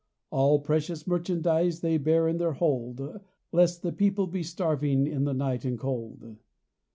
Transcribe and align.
All 0.31 0.57
precious 0.57 1.05
merchandise 1.05 1.81
They 1.81 1.99
bear 1.99 2.27
in 2.27 2.37
their 2.37 2.53
hold: 2.53 3.19
Lest 3.51 3.83
the 3.83 3.91
people 3.91 4.25
be 4.25 4.41
starving 4.41 5.05
In 5.05 5.25
the 5.25 5.33
night 5.35 5.63
and 5.63 5.77
cold. 5.77 6.37